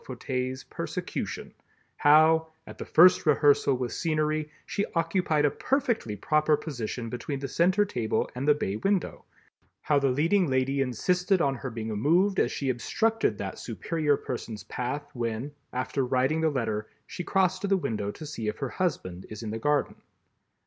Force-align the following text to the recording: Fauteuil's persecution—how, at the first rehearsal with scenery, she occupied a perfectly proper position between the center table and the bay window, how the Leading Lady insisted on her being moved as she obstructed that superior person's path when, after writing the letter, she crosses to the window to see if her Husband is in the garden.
Fauteuil's 0.03 0.63
persecution—how, 0.63 2.47
at 2.65 2.79
the 2.79 2.85
first 2.85 3.27
rehearsal 3.27 3.75
with 3.75 3.93
scenery, 3.93 4.49
she 4.65 4.83
occupied 4.95 5.45
a 5.45 5.51
perfectly 5.51 6.15
proper 6.15 6.57
position 6.57 7.07
between 7.07 7.37
the 7.37 7.47
center 7.47 7.85
table 7.85 8.27
and 8.33 8.47
the 8.47 8.55
bay 8.55 8.77
window, 8.77 9.23
how 9.83 9.99
the 9.99 10.09
Leading 10.09 10.47
Lady 10.49 10.81
insisted 10.81 11.39
on 11.39 11.53
her 11.53 11.69
being 11.69 11.89
moved 11.89 12.39
as 12.39 12.51
she 12.51 12.71
obstructed 12.71 13.37
that 13.37 13.59
superior 13.59 14.17
person's 14.17 14.63
path 14.63 15.05
when, 15.13 15.51
after 15.71 16.03
writing 16.03 16.41
the 16.41 16.49
letter, 16.49 16.89
she 17.05 17.23
crosses 17.23 17.59
to 17.59 17.67
the 17.67 17.77
window 17.77 18.09
to 18.09 18.25
see 18.25 18.47
if 18.47 18.57
her 18.57 18.69
Husband 18.69 19.27
is 19.29 19.43
in 19.43 19.51
the 19.51 19.59
garden. 19.59 19.93